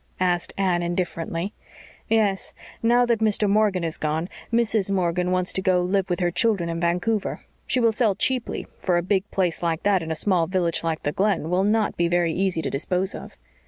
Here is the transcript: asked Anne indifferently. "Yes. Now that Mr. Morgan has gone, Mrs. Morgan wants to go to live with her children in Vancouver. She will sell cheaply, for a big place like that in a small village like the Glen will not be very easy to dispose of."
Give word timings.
asked 0.19 0.51
Anne 0.57 0.81
indifferently. 0.81 1.53
"Yes. 2.09 2.53
Now 2.81 3.05
that 3.05 3.19
Mr. 3.19 3.47
Morgan 3.47 3.83
has 3.83 3.97
gone, 3.99 4.29
Mrs. 4.51 4.89
Morgan 4.89 5.29
wants 5.29 5.53
to 5.53 5.61
go 5.61 5.85
to 5.85 5.87
live 5.91 6.09
with 6.09 6.21
her 6.21 6.31
children 6.31 6.69
in 6.69 6.79
Vancouver. 6.79 7.45
She 7.67 7.79
will 7.79 7.91
sell 7.91 8.15
cheaply, 8.15 8.65
for 8.79 8.97
a 8.97 9.03
big 9.03 9.29
place 9.29 9.61
like 9.61 9.83
that 9.83 10.01
in 10.01 10.09
a 10.09 10.15
small 10.15 10.47
village 10.47 10.83
like 10.83 11.03
the 11.03 11.11
Glen 11.11 11.51
will 11.51 11.63
not 11.63 11.97
be 11.97 12.07
very 12.07 12.33
easy 12.33 12.63
to 12.63 12.69
dispose 12.71 13.13
of." 13.13 13.37